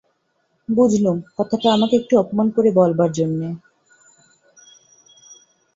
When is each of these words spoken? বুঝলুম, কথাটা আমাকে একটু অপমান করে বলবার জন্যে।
বুঝলুম, 0.69 1.17
কথাটা 1.37 1.67
আমাকে 1.73 1.93
একটু 1.95 2.13
অপমান 2.17 2.47
করে 2.55 2.69
বলবার 2.71 3.11
জন্যে। 3.11 3.47